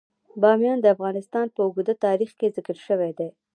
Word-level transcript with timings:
بامیان 0.41 0.77
د 0.81 0.85
افغانستان 0.95 1.45
په 1.55 1.59
اوږده 1.65 1.93
تاریخ 2.05 2.31
کې 2.39 2.53
ذکر 2.55 2.77
شوی 2.87 3.11
دی. 3.17 3.29